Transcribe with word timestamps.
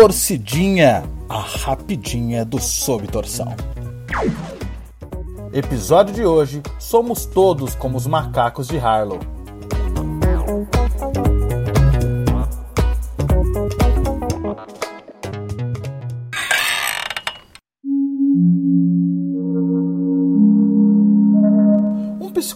Torcidinha, 0.00 1.04
a 1.28 1.40
rapidinha 1.40 2.42
do 2.42 2.58
Sob 2.58 3.06
Torção. 3.06 3.54
Episódio 5.52 6.14
de 6.14 6.24
hoje: 6.24 6.62
Somos 6.78 7.26
todos 7.26 7.74
como 7.74 7.98
os 7.98 8.06
macacos 8.06 8.66
de 8.66 8.78
Harlow. 8.78 9.20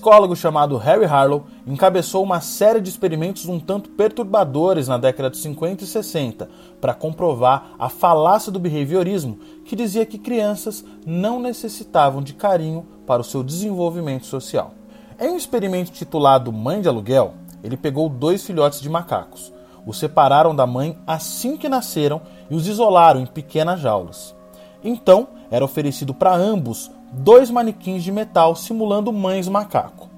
Psicólogo 0.05 0.37
chamado 0.37 0.77
Harry 0.77 1.07
Harlow 1.07 1.47
encabeçou 1.67 2.23
uma 2.23 2.39
série 2.39 2.79
de 2.79 2.91
experimentos 2.91 3.49
um 3.49 3.59
tanto 3.59 3.89
perturbadores 3.89 4.87
na 4.87 4.99
década 4.99 5.31
de 5.31 5.39
50 5.39 5.83
e 5.83 5.87
60 5.87 6.47
para 6.79 6.93
comprovar 6.93 7.71
a 7.79 7.89
falácia 7.89 8.53
do 8.53 8.61
behaviorismo, 8.61 9.39
que 9.65 9.75
dizia 9.75 10.05
que 10.05 10.19
crianças 10.19 10.85
não 11.07 11.41
necessitavam 11.41 12.23
de 12.23 12.35
carinho 12.35 12.87
para 13.07 13.23
o 13.23 13.25
seu 13.25 13.43
desenvolvimento 13.43 14.27
social. 14.27 14.75
Em 15.19 15.31
um 15.31 15.39
experimento 15.39 15.91
titulado 15.91 16.53
Mãe 16.53 16.83
de 16.83 16.89
Aluguel, 16.89 17.33
ele 17.63 17.79
pegou 17.79 18.07
dois 18.11 18.45
filhotes 18.45 18.83
de 18.83 18.91
macacos, 18.91 19.51
os 19.87 19.99
separaram 19.99 20.55
da 20.55 20.67
mãe 20.67 20.99
assim 21.07 21.57
que 21.57 21.67
nasceram 21.67 22.21
e 22.51 22.55
os 22.55 22.69
isolaram 22.69 23.21
em 23.21 23.27
pequenas 23.27 23.81
jaulas. 23.81 24.37
Então, 24.83 25.29
era 25.51 25.65
oferecido 25.65 26.13
para 26.13 26.37
ambos 26.37 26.91
dois 27.15 27.51
manequins 27.51 28.03
de 28.03 28.11
metal 28.11 28.57
simulando 28.57 29.13
mães 29.13 29.49
macaco. 29.49 30.11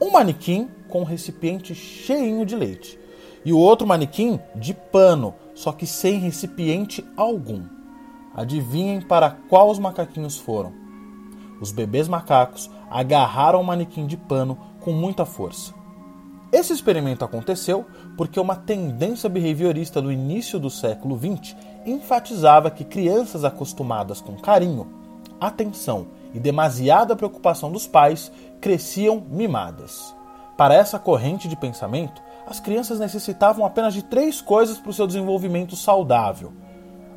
Um 0.00 0.10
manequim 0.10 0.68
com 0.88 1.02
um 1.02 1.04
recipiente 1.04 1.74
cheinho 1.74 2.44
de 2.44 2.56
leite 2.56 2.98
e 3.44 3.52
o 3.52 3.58
outro 3.58 3.86
manequim 3.86 4.40
de 4.56 4.74
pano, 4.74 5.34
só 5.54 5.70
que 5.70 5.86
sem 5.86 6.18
recipiente 6.18 7.04
algum. 7.16 7.62
Adivinhem 8.34 9.00
para 9.00 9.30
qual 9.48 9.70
os 9.70 9.78
macaquinhos 9.78 10.36
foram? 10.36 10.72
Os 11.60 11.70
bebês 11.70 12.08
macacos 12.08 12.68
agarraram 12.90 13.60
o 13.60 13.64
manequim 13.64 14.06
de 14.06 14.16
pano 14.16 14.58
com 14.80 14.92
muita 14.92 15.24
força. 15.24 15.72
Esse 16.50 16.72
experimento 16.72 17.24
aconteceu 17.24 17.84
porque 18.16 18.40
uma 18.40 18.56
tendência 18.56 19.28
behaviorista 19.28 20.02
do 20.02 20.10
início 20.10 20.58
do 20.58 20.70
século 20.70 21.16
XX 21.16 21.54
enfatizava 21.86 22.70
que 22.70 22.84
crianças 22.84 23.44
acostumadas 23.44 24.20
com 24.20 24.36
carinho, 24.36 24.88
atenção 25.40 26.06
e 26.34 26.40
demasiada 26.40 27.16
preocupação 27.16 27.70
dos 27.70 27.86
pais 27.86 28.30
cresciam 28.60 29.24
mimadas. 29.30 30.14
Para 30.56 30.74
essa 30.74 30.98
corrente 30.98 31.48
de 31.48 31.56
pensamento, 31.56 32.20
as 32.46 32.60
crianças 32.60 32.98
necessitavam 32.98 33.64
apenas 33.64 33.94
de 33.94 34.02
três 34.02 34.40
coisas 34.40 34.78
para 34.78 34.90
o 34.90 34.92
seu 34.92 35.06
desenvolvimento 35.06 35.76
saudável: 35.76 36.52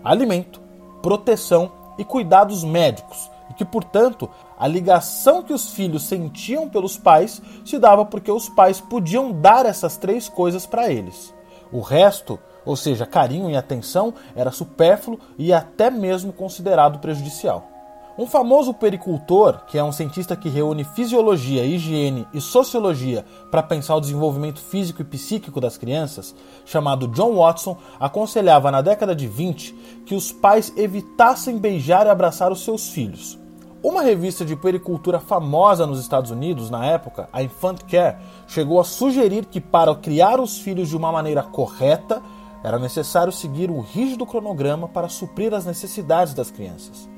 alimento, 0.04 0.62
proteção 1.02 1.72
e 1.98 2.06
cuidados 2.06 2.64
médicos, 2.64 3.30
e 3.50 3.54
que, 3.54 3.66
portanto, 3.66 4.30
a 4.58 4.68
ligação 4.68 5.44
que 5.44 5.54
os 5.54 5.72
filhos 5.72 6.04
sentiam 6.04 6.70
pelos 6.70 6.98
pais 6.98 7.42
se 7.66 7.78
dava 7.78 8.06
porque 8.06 8.32
os 8.32 8.48
pais 8.50 8.80
podiam 8.80 9.32
dar 9.32 9.66
essas 9.66 9.98
três 9.98 10.30
coisas 10.30 10.66
para 10.66 10.92
eles. 10.92 11.34
O 11.72 11.82
resto, 11.82 12.40
ou 12.66 12.76
seja, 12.76 13.06
carinho 13.06 13.50
e 13.50 13.58
atenção, 13.58 14.14
era 14.36 14.52
supérfluo 14.52 15.20
e 15.38 15.52
até 15.52 15.90
mesmo 15.90 16.32
considerado 16.32 17.00
prejudicial. 17.00 17.77
Um 18.18 18.26
famoso 18.26 18.74
pericultor, 18.74 19.60
que 19.68 19.78
é 19.78 19.84
um 19.84 19.92
cientista 19.92 20.36
que 20.36 20.50
reúne 20.50 20.84
fisiologia, 20.84 21.64
higiene 21.64 22.28
e 22.34 22.42
sociologia 22.42 23.24
para 23.52 23.62
pensar 23.62 23.96
o 23.96 24.02
desenvolvimento 24.02 24.60
físico 24.60 25.04
e 25.04 25.06
psíquico 25.06 25.62
das 25.62 25.78
crianças, 25.78 26.34
chamado 26.66 27.08
John 27.10 27.36
Watson, 27.36 27.78
aconselhava 28.00 28.72
na 28.72 28.82
década 28.82 29.16
de 29.16 29.28
20 29.28 30.02
que 30.04 30.16
os 30.16 30.32
pais 30.32 30.74
evitassem 30.76 31.60
beijar 31.60 32.08
e 32.08 32.10
abraçar 32.10 32.52
os 32.52 32.64
seus 32.64 32.90
filhos. 32.90 33.38
Uma 33.84 34.02
revista 34.02 34.44
de 34.44 34.56
pericultura 34.56 35.20
famosa 35.20 35.86
nos 35.86 36.00
Estados 36.00 36.32
Unidos 36.32 36.72
na 36.72 36.84
época, 36.88 37.30
a 37.32 37.44
Infant 37.44 37.84
Care, 37.84 38.18
chegou 38.48 38.80
a 38.80 38.84
sugerir 38.84 39.46
que 39.46 39.62
para 39.62 39.94
criar 39.94 40.40
os 40.40 40.58
filhos 40.58 40.90
de 40.90 40.98
uma 40.98 41.12
maneira 41.12 41.44
correta, 41.44 42.24
era 42.64 42.80
necessário 42.80 43.32
seguir 43.32 43.70
um 43.70 43.82
rígido 43.82 44.26
cronograma 44.26 44.88
para 44.88 45.08
suprir 45.08 45.54
as 45.54 45.68
necessidades 45.68 46.34
das 46.34 46.50
crianças. 46.50 47.17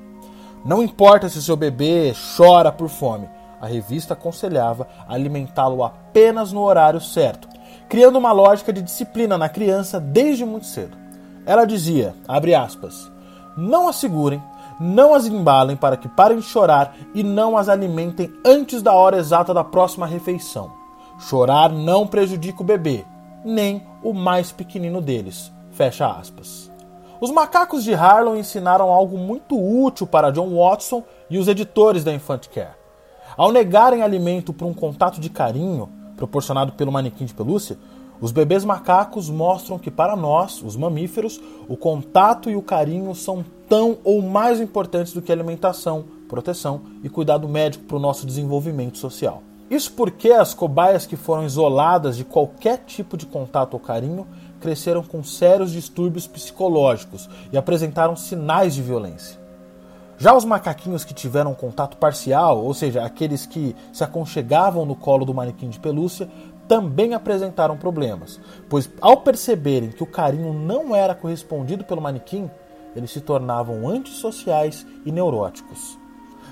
Não 0.64 0.84
importa 0.84 1.30
se 1.30 1.42
seu 1.42 1.56
bebê 1.56 2.14
chora 2.36 2.72
por 2.72 2.90
fome, 2.90 3.30
a 3.62 3.66
revista 3.68 4.14
aconselhava 4.14 4.88
alimentá-lo 5.08 5.84
apenas 5.84 6.52
no 6.52 6.62
horário 6.62 7.00
certo, 7.00 7.48
criando 7.88 8.18
uma 8.18 8.32
lógica 8.32 8.72
de 8.72 8.82
disciplina 8.82 9.38
na 9.38 9.50
criança 9.50 10.00
desde 10.00 10.46
muito 10.46 10.66
cedo. 10.66 10.98
Ela 11.46 11.66
dizia, 11.66 12.14
aspas, 12.28 13.12
não 13.58 13.88
as 13.88 13.96
segurem, 13.96 14.42
não 14.80 15.14
as 15.14 15.26
embalem 15.26 15.76
para 15.76 15.98
que 15.98 16.08
parem 16.08 16.38
de 16.38 16.46
chorar 16.46 16.96
e 17.14 17.24
não 17.24 17.58
as 17.58 17.68
alimentem 17.68 18.32
antes 18.46 18.82
da 18.82 18.94
hora 18.94 19.18
exata 19.18 19.54
da 19.54 19.64
próxima 19.64 20.06
refeição. 20.06 20.72
Chorar 21.20 21.70
não 21.70 22.08
prejudica 22.08 22.62
o 22.62 22.66
bebê, 22.66 23.06
nem 23.44 23.86
o 24.02 24.14
mais 24.14 24.52
pequenino 24.52 25.02
deles. 25.02 25.52
Fecha 25.72 26.08
aspas. 26.08 26.69
Os 27.22 27.32
macacos 27.32 27.84
de 27.84 27.94
Harlow 27.94 28.38
ensinaram 28.38 28.90
algo 28.90 29.18
muito 29.18 29.60
útil 29.60 30.08
para 30.08 30.32
John 30.32 30.56
Watson 30.56 31.04
e 31.30 31.38
os 31.38 31.50
editores 31.50 32.02
da 32.02 32.14
Infant 32.14 32.48
Care. 32.48 32.78
Ao 33.36 33.52
negarem 33.52 34.02
alimento 34.02 34.54
por 34.54 34.66
um 34.66 34.74
contato 34.74 35.20
de 35.20 35.30
carinho 35.30 35.90
proporcionado 36.16 36.72
pelo 36.74 36.94
manequim 36.94 37.26
de 37.26 37.34
pelúcia, 37.34 37.78
os 38.22 38.32
bebês 38.32 38.64
macacos 38.64 39.30
mostram 39.30 39.78
que 39.78 39.92
para 39.92 40.16
nós, 40.16 40.62
os 40.64 40.78
mamíferos, 40.78 41.42
o 41.68 41.76
contato 41.76 42.50
e 42.50 42.56
o 42.56 42.62
carinho 42.62 43.14
são 43.14 43.44
tão 43.68 43.98
ou 44.06 44.22
mais 44.22 44.62
importantes 44.62 45.12
do 45.12 45.22
que 45.22 45.32
alimentação, 45.32 46.06
proteção 46.30 46.84
e 47.04 47.10
cuidado 47.10 47.50
médico 47.50 47.84
para 47.84 47.98
o 47.98 48.02
nosso 48.02 48.26
desenvolvimento 48.26 48.98
social. 48.98 49.44
Isso 49.70 49.92
porque 49.92 50.32
as 50.32 50.54
cobaias 50.54 51.06
que 51.06 51.16
foram 51.16 51.46
isoladas 51.46 52.18
de 52.18 52.24
qualquer 52.24 52.80
tipo 52.88 53.16
de 53.16 53.26
contato 53.26 53.76
ou 53.76 53.80
carinho 53.80 54.26
cresceram 54.60 55.02
com 55.02 55.24
sérios 55.24 55.72
distúrbios 55.72 56.28
psicológicos 56.28 57.30
e 57.52 57.58
apresentaram 57.58 58.16
sinais 58.16 58.76
de 58.76 58.82
violência. 58.82 59.40
Já 60.18 60.36
os 60.36 60.44
macaquinhos 60.44 61.06
que 61.06 61.14
tiveram 61.14 61.56
contato 61.56 61.96
parcial, 61.96 62.62
ou 62.62 62.74
seja, 62.74 63.04
aqueles 63.04 63.46
que 63.46 63.74
se 63.94 64.04
aconchegavam 64.04 64.86
no 64.86 64.94
colo 64.94 65.26
do 65.26 65.34
manequim 65.34 65.70
de 65.70 65.80
pelúcia, 65.80 66.30
também 66.68 67.14
apresentaram 67.14 67.78
problemas, 67.78 68.40
pois 68.70 68.90
ao 69.02 69.18
perceberem 69.18 69.90
que 69.90 70.04
o 70.04 70.08
carinho 70.08 70.54
não 70.54 70.96
era 70.96 71.16
correspondido 71.16 71.84
pelo 71.84 72.02
manequim, 72.02 72.52
eles 72.96 73.12
se 73.12 73.22
tornavam 73.22 73.88
antissociais 73.88 74.86
e 75.06 75.12
neuróticos. 75.12 75.98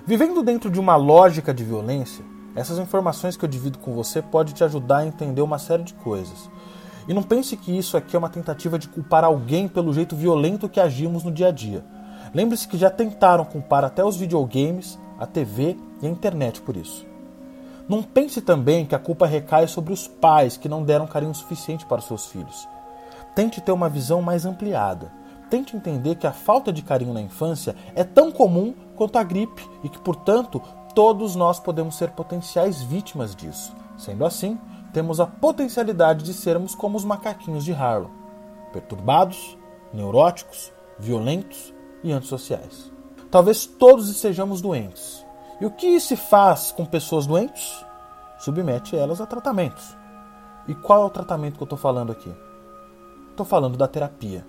Vivendo 0.05 0.41
dentro 0.41 0.71
de 0.71 0.79
uma 0.79 0.95
lógica 0.95 1.53
de 1.53 1.63
violência, 1.63 2.23
essas 2.55 2.79
informações 2.79 3.37
que 3.37 3.45
eu 3.45 3.49
divido 3.49 3.77
com 3.77 3.93
você 3.93 4.21
pode 4.21 4.53
te 4.53 4.63
ajudar 4.63 4.99
a 4.99 5.05
entender 5.05 5.41
uma 5.41 5.59
série 5.59 5.83
de 5.83 5.93
coisas. 5.93 6.49
E 7.07 7.13
não 7.13 7.23
pense 7.23 7.55
que 7.55 7.75
isso 7.75 7.95
aqui 7.95 8.15
é 8.15 8.19
uma 8.19 8.29
tentativa 8.29 8.77
de 8.77 8.87
culpar 8.87 9.23
alguém 9.23 9.67
pelo 9.67 9.93
jeito 9.93 10.15
violento 10.15 10.67
que 10.67 10.79
agimos 10.79 11.23
no 11.23 11.31
dia 11.31 11.47
a 11.47 11.51
dia. 11.51 11.83
Lembre-se 12.33 12.67
que 12.67 12.77
já 12.77 12.89
tentaram 12.89 13.45
culpar 13.45 13.83
até 13.83 14.03
os 14.03 14.17
videogames, 14.17 14.99
a 15.17 15.25
TV 15.25 15.77
e 16.01 16.05
a 16.05 16.09
internet 16.09 16.61
por 16.61 16.75
isso. 16.75 17.05
Não 17.87 18.03
pense 18.03 18.41
também 18.41 18.85
que 18.85 18.93
a 18.93 18.99
culpa 18.99 19.25
recai 19.25 19.65
sobre 19.67 19.93
os 19.93 20.07
pais 20.07 20.57
que 20.57 20.67
não 20.67 20.83
deram 20.83 21.07
carinho 21.07 21.33
suficiente 21.33 21.85
para 21.85 22.01
seus 22.01 22.25
filhos. 22.25 22.67
Tente 23.33 23.61
ter 23.61 23.71
uma 23.71 23.87
visão 23.87 24.21
mais 24.21 24.45
ampliada. 24.45 25.09
Tente 25.49 25.77
entender 25.77 26.15
que 26.15 26.27
a 26.27 26.33
falta 26.33 26.73
de 26.73 26.81
carinho 26.81 27.13
na 27.13 27.21
infância 27.21 27.75
é 27.95 28.03
tão 28.03 28.29
comum 28.29 28.73
quanto 28.97 29.17
a 29.17 29.23
gripe 29.23 29.65
e 29.81 29.87
que, 29.87 29.99
portanto, 29.99 30.61
todos 30.93 31.35
nós 31.35 31.59
podemos 31.59 31.95
ser 31.95 32.09
potenciais 32.09 32.81
vítimas 32.81 33.33
disso. 33.33 33.73
Sendo 33.97 34.25
assim, 34.25 34.59
temos 34.93 35.19
a 35.19 35.27
potencialidade 35.27 36.23
de 36.23 36.33
sermos 36.33 36.73
como 36.73 36.97
os 36.97 37.05
macaquinhos 37.05 37.63
de 37.63 37.73
Harlow, 37.73 38.11
perturbados, 38.71 39.57
neuróticos, 39.93 40.71
violentos 40.99 41.73
e 42.03 42.11
antissociais. 42.11 42.91
Talvez 43.29 43.65
todos 43.65 44.09
estejamos 44.09 44.61
doentes. 44.61 45.25
E 45.59 45.65
o 45.65 45.71
que 45.71 45.99
se 45.99 46.15
faz 46.15 46.71
com 46.71 46.85
pessoas 46.85 47.25
doentes? 47.25 47.85
Submete 48.39 48.95
elas 48.95 49.19
a 49.19 49.25
tratamentos. 49.25 49.97
E 50.67 50.75
qual 50.75 51.03
é 51.03 51.05
o 51.05 51.09
tratamento 51.09 51.57
que 51.57 51.63
eu 51.63 51.65
estou 51.65 51.77
falando 51.77 52.11
aqui? 52.11 52.33
Estou 53.29 53.45
falando 53.45 53.77
da 53.77 53.87
terapia. 53.87 54.45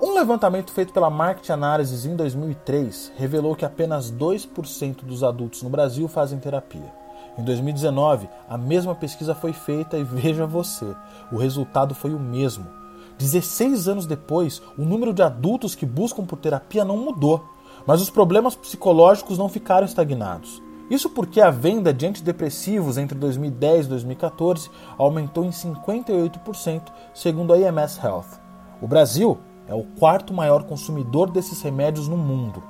Um 0.00 0.14
levantamento 0.14 0.72
feito 0.72 0.92
pela 0.92 1.08
Market 1.08 1.48
Analysis 1.50 2.04
em 2.04 2.16
2003 2.16 3.12
revelou 3.16 3.54
que 3.54 3.64
apenas 3.64 4.10
2% 4.10 5.04
dos 5.04 5.22
adultos 5.22 5.62
no 5.62 5.70
Brasil 5.70 6.08
fazem 6.08 6.40
terapia. 6.40 6.92
Em 7.38 7.42
2019, 7.42 8.28
a 8.48 8.58
mesma 8.58 8.94
pesquisa 8.94 9.34
foi 9.34 9.52
feita 9.52 9.96
e 9.96 10.04
veja 10.04 10.46
você, 10.46 10.94
o 11.30 11.36
resultado 11.36 11.94
foi 11.94 12.12
o 12.12 12.20
mesmo. 12.20 12.66
16 13.18 13.88
anos 13.88 14.06
depois, 14.06 14.60
o 14.76 14.82
número 14.82 15.14
de 15.14 15.22
adultos 15.22 15.74
que 15.74 15.86
buscam 15.86 16.24
por 16.24 16.38
terapia 16.38 16.84
não 16.84 16.96
mudou, 16.96 17.44
mas 17.86 18.02
os 18.02 18.10
problemas 18.10 18.54
psicológicos 18.54 19.38
não 19.38 19.48
ficaram 19.48 19.86
estagnados. 19.86 20.62
Isso 20.90 21.08
porque 21.08 21.40
a 21.40 21.50
venda 21.50 21.94
de 21.94 22.06
antidepressivos 22.06 22.98
entre 22.98 23.16
2010 23.16 23.86
e 23.86 23.88
2014 23.88 24.70
aumentou 24.98 25.44
em 25.44 25.50
58%, 25.50 26.82
segundo 27.14 27.52
a 27.54 27.58
IMS 27.58 27.98
Health. 28.02 28.40
O 28.80 28.86
Brasil 28.86 29.38
é 29.66 29.74
o 29.74 29.84
quarto 29.98 30.34
maior 30.34 30.64
consumidor 30.64 31.30
desses 31.30 31.62
remédios 31.62 32.08
no 32.08 32.16
mundo. 32.16 32.62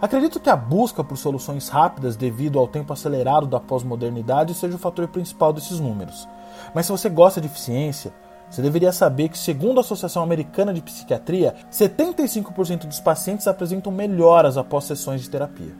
Acredito 0.00 0.40
que 0.40 0.50
a 0.50 0.56
busca 0.56 1.04
por 1.04 1.16
soluções 1.16 1.68
rápidas 1.68 2.16
devido 2.16 2.58
ao 2.58 2.68
tempo 2.68 2.92
acelerado 2.92 3.46
da 3.46 3.60
pós-modernidade 3.60 4.54
seja 4.54 4.76
o 4.76 4.78
fator 4.78 5.08
principal 5.08 5.52
desses 5.52 5.80
números. 5.80 6.28
Mas 6.74 6.86
se 6.86 6.92
você 6.92 7.08
gosta 7.08 7.40
de 7.40 7.46
eficiência, 7.46 8.12
você 8.50 8.62
deveria 8.62 8.92
saber 8.92 9.28
que, 9.28 9.38
segundo 9.38 9.78
a 9.78 9.80
Associação 9.80 10.22
Americana 10.22 10.72
de 10.72 10.82
Psiquiatria, 10.82 11.54
75% 11.72 12.86
dos 12.86 13.00
pacientes 13.00 13.48
apresentam 13.48 13.92
melhoras 13.92 14.56
após 14.56 14.84
sessões 14.84 15.22
de 15.22 15.30
terapia. 15.30 15.74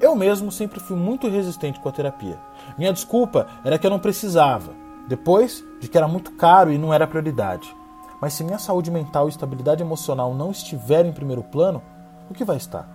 Eu 0.00 0.16
mesmo 0.16 0.50
sempre 0.50 0.80
fui 0.80 0.96
muito 0.96 1.28
resistente 1.28 1.78
com 1.78 1.88
a 1.88 1.92
terapia. 1.92 2.36
Minha 2.76 2.92
desculpa 2.92 3.46
era 3.64 3.78
que 3.78 3.86
eu 3.86 3.90
não 3.90 4.00
precisava, 4.00 4.72
depois 5.06 5.62
de 5.80 5.88
que 5.88 5.96
era 5.96 6.08
muito 6.08 6.32
caro 6.32 6.72
e 6.72 6.78
não 6.78 6.92
era 6.92 7.06
prioridade. 7.06 7.72
Mas 8.20 8.32
se 8.32 8.42
minha 8.42 8.58
saúde 8.58 8.90
mental 8.90 9.26
e 9.26 9.30
estabilidade 9.30 9.82
emocional 9.82 10.34
não 10.34 10.50
estiverem 10.50 11.10
em 11.10 11.14
primeiro 11.14 11.42
plano, 11.42 11.82
o 12.28 12.34
que 12.34 12.44
vai 12.44 12.56
estar? 12.56 12.88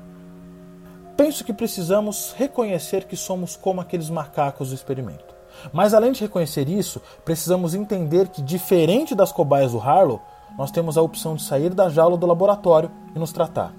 Penso 1.18 1.44
que 1.44 1.52
precisamos 1.52 2.32
reconhecer 2.38 3.06
que 3.06 3.18
somos 3.18 3.56
como 3.56 3.82
aqueles 3.82 4.08
macacos 4.08 4.70
do 4.70 4.76
experimento. 4.76 5.36
Mas 5.74 5.96
além 5.96 6.12
de 6.12 6.22
reconhecer 6.22 6.70
isso, 6.70 7.02
precisamos 7.26 7.74
entender 7.74 8.28
que, 8.28 8.40
diferente 8.40 9.16
das 9.16 9.32
cobaias 9.32 9.72
do 9.72 9.80
Harlow, 9.80 10.22
nós 10.56 10.70
temos 10.70 10.96
a 10.96 11.02
opção 11.02 11.36
de 11.36 11.42
sair 11.42 11.74
da 11.74 11.90
jaula 11.90 12.16
do 12.16 12.28
laboratório 12.28 12.92
e 13.16 13.20
nos 13.20 13.32
tratar. 13.32 13.74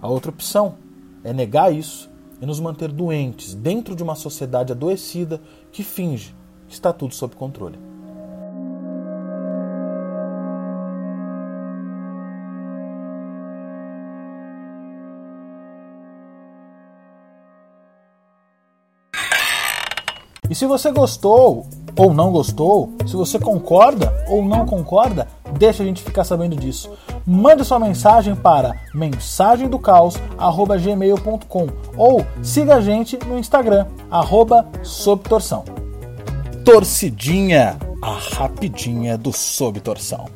A 0.00 0.06
outra 0.06 0.30
opção 0.30 0.76
é 1.24 1.32
negar 1.32 1.74
isso 1.74 2.08
e 2.40 2.46
nos 2.46 2.60
manter 2.60 2.92
doentes 2.92 3.52
dentro 3.52 3.96
de 3.96 4.02
uma 4.04 4.14
sociedade 4.14 4.70
adoecida 4.70 5.40
que 5.72 5.82
finge 5.82 6.34
que 6.68 6.74
está 6.74 6.92
tudo 6.92 7.14
sob 7.16 7.34
controle. 7.34 7.89
E 20.50 20.54
se 20.54 20.66
você 20.66 20.90
gostou 20.90 21.64
ou 21.96 22.12
não 22.12 22.30
gostou, 22.32 22.92
se 23.06 23.14
você 23.14 23.38
concorda 23.38 24.12
ou 24.28 24.44
não 24.44 24.66
concorda, 24.66 25.28
deixa 25.56 25.84
a 25.84 25.86
gente 25.86 26.02
ficar 26.02 26.24
sabendo 26.24 26.56
disso. 26.56 26.90
Mande 27.24 27.64
sua 27.64 27.78
mensagem 27.78 28.34
para 28.34 28.74
mensagemdocaos@gmail.com 28.92 31.68
ou 31.96 32.26
siga 32.42 32.74
a 32.74 32.80
gente 32.80 33.16
no 33.24 33.38
Instagram 33.38 33.86
@sobtorção. 34.82 35.62
Torcidinha, 36.64 37.78
a 38.02 38.18
rapidinha 38.36 39.16
do 39.16 39.32
Sob 39.32 39.78
Torção. 39.78 40.26